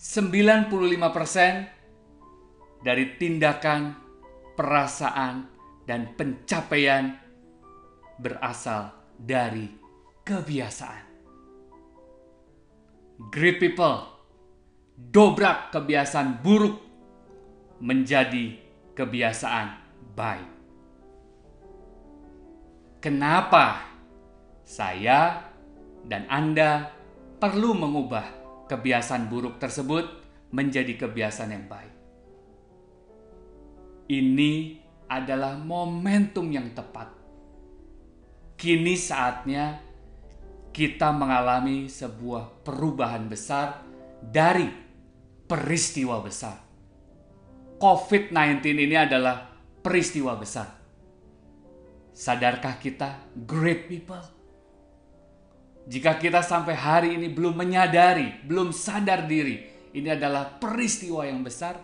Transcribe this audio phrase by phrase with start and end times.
[0.00, 3.92] 95% dari tindakan,
[4.56, 5.44] perasaan,
[5.84, 7.20] dan pencapaian
[8.16, 9.68] berasal dari
[10.24, 11.04] kebiasaan.
[13.28, 14.08] Great people,
[14.96, 16.80] dobrak kebiasaan buruk
[17.84, 18.56] menjadi
[18.96, 19.68] kebiasaan
[20.16, 20.48] baik.
[23.04, 23.84] Kenapa
[24.64, 25.44] saya
[26.08, 26.88] dan Anda
[27.36, 28.39] perlu mengubah
[28.70, 30.06] kebiasaan buruk tersebut
[30.54, 31.94] menjadi kebiasaan yang baik?
[34.06, 34.52] Ini
[35.10, 37.10] adalah momentum yang tepat.
[38.54, 39.82] Kini saatnya
[40.70, 43.82] kita mengalami sebuah perubahan besar
[44.22, 44.70] dari
[45.50, 46.62] peristiwa besar.
[47.80, 49.50] COVID-19 ini adalah
[49.82, 50.68] peristiwa besar.
[52.12, 54.39] Sadarkah kita, great people?
[55.90, 59.58] Jika kita sampai hari ini belum menyadari, belum sadar diri,
[59.90, 61.82] ini adalah peristiwa yang besar,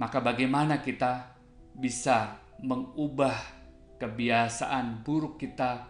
[0.00, 1.36] maka bagaimana kita
[1.76, 3.36] bisa mengubah
[4.00, 5.84] kebiasaan buruk kita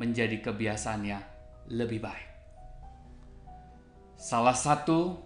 [0.00, 1.20] menjadi kebiasaan yang
[1.68, 2.28] lebih baik?
[4.16, 5.20] Salah satu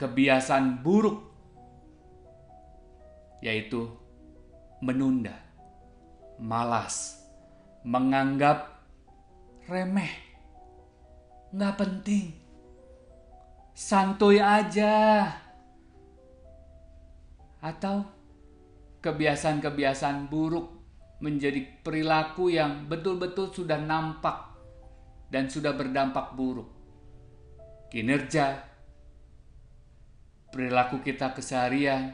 [0.00, 1.28] kebiasaan buruk
[3.44, 3.84] yaitu
[4.80, 5.36] menunda,
[6.40, 7.20] malas,
[7.84, 8.80] menganggap
[9.68, 10.27] remeh,
[11.48, 12.36] nggak penting,
[13.72, 15.24] santuy aja,
[17.64, 18.04] atau
[19.00, 20.78] kebiasaan-kebiasaan buruk
[21.18, 24.54] menjadi perilaku yang betul-betul sudah nampak
[25.32, 26.68] dan sudah berdampak buruk.
[27.88, 28.60] Kinerja,
[30.52, 32.12] perilaku kita keseharian,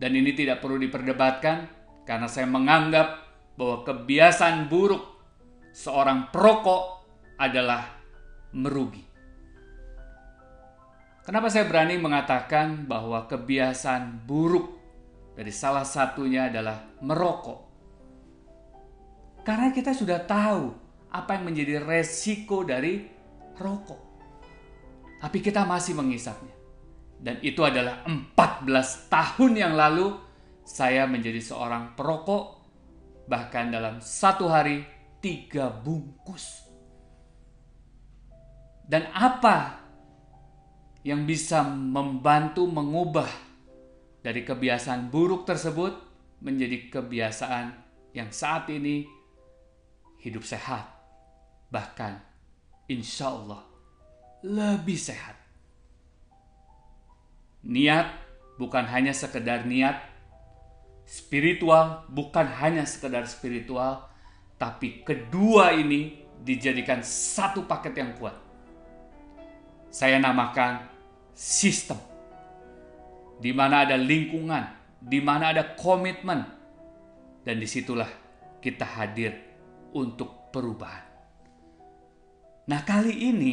[0.00, 1.68] dan ini tidak perlu diperdebatkan
[2.08, 5.02] karena saya menganggap bahwa kebiasaan buruk
[5.74, 6.97] seorang perokok
[7.38, 7.86] adalah
[8.52, 9.06] merugi.
[11.22, 14.74] Kenapa saya berani mengatakan bahwa kebiasaan buruk
[15.36, 17.60] dari salah satunya adalah merokok?
[19.44, 20.72] Karena kita sudah tahu
[21.12, 23.04] apa yang menjadi resiko dari
[23.56, 24.00] rokok.
[25.20, 26.54] Tapi kita masih mengisapnya.
[27.18, 30.14] Dan itu adalah 14 tahun yang lalu
[30.62, 32.56] saya menjadi seorang perokok.
[33.28, 34.84] Bahkan dalam satu hari
[35.20, 36.67] tiga bungkus.
[38.88, 39.84] Dan apa
[41.04, 43.28] yang bisa membantu mengubah
[44.24, 45.92] dari kebiasaan buruk tersebut
[46.40, 47.66] menjadi kebiasaan
[48.16, 49.04] yang saat ini
[50.24, 50.88] hidup sehat.
[51.68, 52.12] Bahkan
[52.88, 53.62] insya Allah
[54.42, 55.36] lebih sehat.
[57.68, 58.08] Niat
[58.56, 60.00] bukan hanya sekedar niat,
[61.04, 64.08] spiritual bukan hanya sekedar spiritual,
[64.56, 68.47] tapi kedua ini dijadikan satu paket yang kuat.
[69.88, 70.84] Saya namakan
[71.32, 71.96] sistem,
[73.40, 74.68] di mana ada lingkungan,
[75.00, 76.44] di mana ada komitmen,
[77.40, 78.08] dan di situlah
[78.60, 79.32] kita hadir
[79.96, 81.06] untuk perubahan.
[82.68, 83.52] Nah kali ini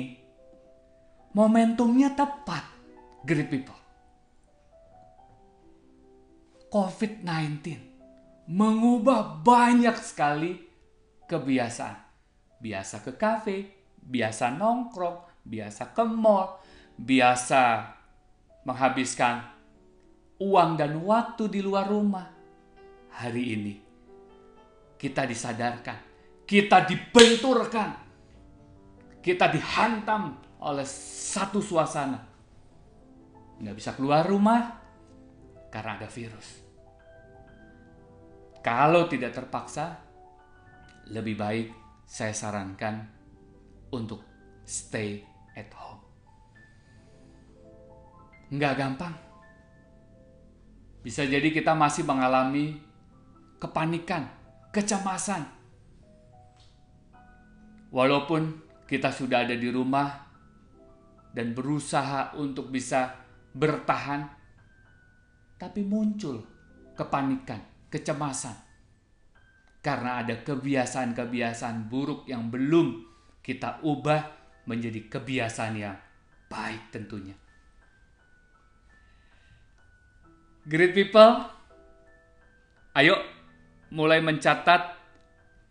[1.31, 2.67] momentumnya tepat,
[3.23, 3.79] great people.
[6.67, 7.79] COVID-19
[8.51, 10.59] mengubah banyak sekali
[11.31, 12.03] kebiasaan.
[12.59, 13.57] Biasa ke kafe,
[14.03, 16.59] biasa nongkrong, biasa ke mall,
[16.97, 17.63] biasa
[18.65, 19.45] menghabiskan
[20.41, 22.27] uang dan waktu di luar rumah.
[23.15, 23.73] Hari ini
[24.99, 25.97] kita disadarkan,
[26.43, 27.89] kita dibenturkan,
[29.23, 30.35] kita dihantam
[30.65, 32.19] oleh satu suasana.
[33.55, 34.75] Nggak bisa keluar rumah
[35.71, 36.65] karena ada virus.
[38.59, 39.95] Kalau tidak terpaksa,
[41.13, 41.67] lebih baik
[42.03, 43.05] saya sarankan
[43.93, 44.25] untuk
[44.65, 46.03] stay at home.
[48.51, 49.15] Nggak gampang.
[51.01, 52.77] Bisa jadi kita masih mengalami
[53.57, 54.29] kepanikan,
[54.69, 55.47] kecemasan.
[57.89, 60.27] Walaupun kita sudah ada di rumah
[61.31, 63.15] dan berusaha untuk bisa
[63.55, 64.27] bertahan,
[65.55, 66.43] tapi muncul
[66.93, 68.55] kepanikan kecemasan.
[69.79, 73.05] Karena ada kebiasaan-kebiasaan buruk yang belum
[73.45, 75.97] kita ubah menjadi kebiasaan yang
[76.49, 77.33] baik tentunya.
[80.65, 81.45] Great people,
[82.97, 83.21] ayo
[83.93, 84.97] mulai mencatat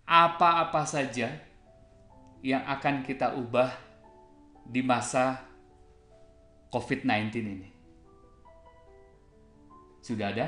[0.06, 1.34] apa-apa saja
[2.44, 3.74] yang akan kita ubah
[4.62, 5.42] di masa
[6.70, 7.68] COVID-19 ini.
[10.04, 10.46] Sudah ada?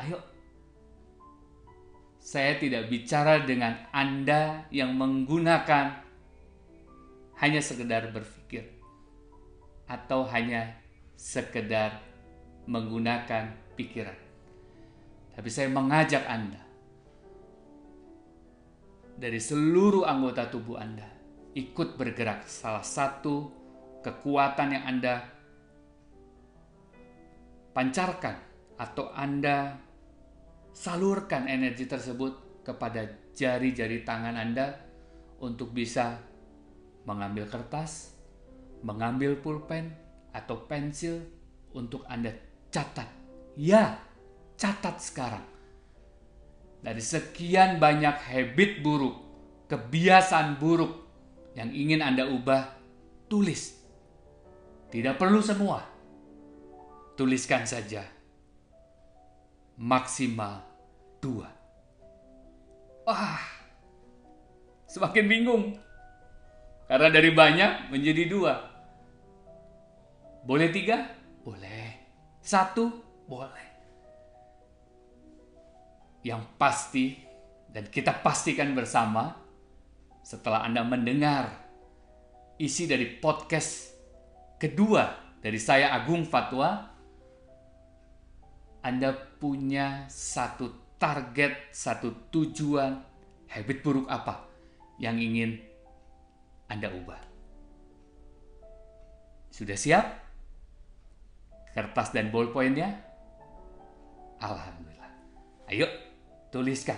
[0.00, 0.18] Ayo.
[2.16, 6.05] Saya tidak bicara dengan Anda yang menggunakan
[7.40, 8.76] hanya sekedar berpikir.
[9.86, 10.74] atau hanya
[11.14, 12.02] sekedar
[12.66, 14.18] menggunakan pikiran.
[15.30, 16.58] Tapi saya mengajak Anda
[19.14, 21.06] dari seluruh anggota tubuh Anda
[21.54, 22.50] ikut bergerak.
[22.50, 23.48] Salah satu
[24.02, 25.14] kekuatan yang Anda
[27.72, 28.36] pancarkan
[28.76, 29.78] atau Anda
[30.74, 34.76] salurkan energi tersebut kepada jari-jari tangan Anda
[35.40, 36.20] untuk bisa
[37.06, 38.12] mengambil kertas,
[38.82, 39.94] mengambil pulpen
[40.34, 41.22] atau pensil
[41.72, 42.34] untuk Anda
[42.68, 43.08] catat.
[43.56, 43.96] Ya,
[44.58, 45.46] catat sekarang.
[46.82, 49.16] Dari sekian banyak habit buruk,
[49.70, 50.92] kebiasaan buruk
[51.56, 52.76] yang ingin Anda ubah,
[53.32, 53.80] tulis.
[54.92, 55.82] Tidak perlu semua.
[57.16, 58.04] Tuliskan saja.
[59.80, 60.60] Maksimal
[61.18, 61.48] dua.
[63.08, 63.40] Wah,
[64.84, 65.64] semakin bingung.
[66.86, 68.54] Karena dari banyak menjadi dua.
[70.46, 71.10] Boleh tiga?
[71.42, 71.98] Boleh.
[72.38, 72.90] Satu?
[73.26, 73.66] Boleh.
[76.22, 77.06] Yang pasti,
[77.70, 79.34] dan kita pastikan bersama,
[80.22, 81.50] setelah Anda mendengar
[82.58, 83.94] isi dari podcast
[84.58, 86.86] kedua dari saya Agung Fatwa,
[88.82, 92.98] Anda punya satu target, satu tujuan,
[93.50, 94.46] habit buruk apa
[94.98, 95.60] yang ingin
[96.66, 97.22] Anda ubah.
[99.50, 100.26] Sudah siap?
[101.76, 102.88] kertas dan ballpointnya?
[104.40, 105.12] Alhamdulillah.
[105.68, 105.84] Ayo,
[106.48, 106.96] tuliskan.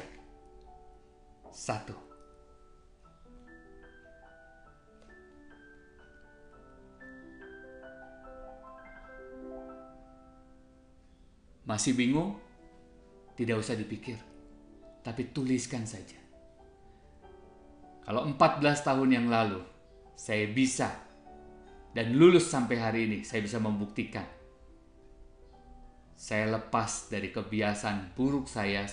[1.50, 1.98] Satu.
[11.66, 12.38] Masih bingung?
[13.34, 14.14] Tidak usah dipikir.
[15.02, 16.27] Tapi tuliskan saja.
[18.08, 19.60] Kalau 14 tahun yang lalu
[20.16, 20.88] saya bisa
[21.92, 24.24] dan lulus sampai hari ini, saya bisa membuktikan
[26.16, 28.88] saya lepas dari kebiasaan buruk saya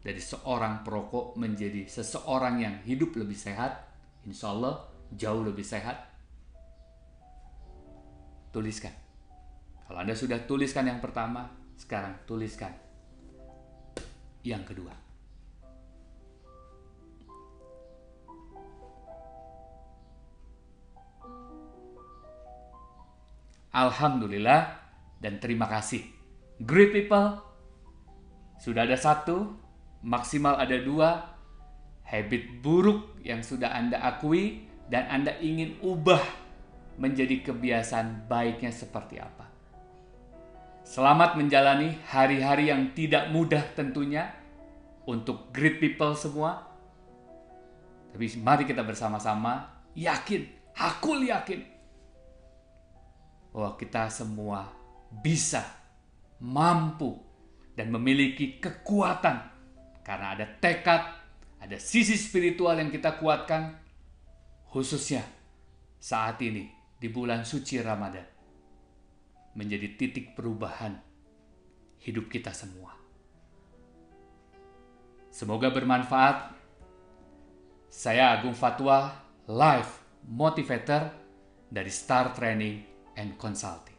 [0.00, 3.82] dari seorang perokok menjadi seseorang yang hidup lebih sehat,
[4.22, 6.06] insya Allah jauh lebih sehat.
[8.54, 8.94] Tuliskan.
[9.90, 12.72] Kalau Anda sudah tuliskan yang pertama, sekarang tuliskan
[14.46, 15.05] yang kedua.
[23.76, 24.72] Alhamdulillah
[25.20, 26.16] dan terima kasih
[26.56, 27.36] Great people,
[28.56, 29.60] sudah ada satu,
[30.00, 31.36] maksimal ada dua,
[32.08, 36.24] habit buruk yang sudah Anda akui dan Anda ingin ubah
[36.96, 39.44] menjadi kebiasaan baiknya seperti apa.
[40.80, 44.32] Selamat menjalani hari-hari yang tidak mudah tentunya
[45.04, 46.72] untuk great people semua.
[48.16, 51.75] Tapi mari kita bersama-sama yakin, aku yakin
[53.56, 54.68] bahwa kita semua
[55.08, 55.64] bisa
[56.44, 57.16] mampu
[57.72, 59.48] dan memiliki kekuatan
[60.04, 61.00] karena ada tekad,
[61.56, 63.80] ada sisi spiritual yang kita kuatkan
[64.68, 65.24] khususnya
[65.96, 66.68] saat ini
[67.00, 68.28] di bulan suci Ramadan
[69.56, 70.92] menjadi titik perubahan
[72.04, 72.92] hidup kita semua.
[75.32, 76.52] Semoga bermanfaat.
[77.88, 79.16] Saya Agung Fatwa,
[79.48, 79.88] live
[80.28, 81.08] motivator
[81.72, 83.95] dari Star Training and Consulting.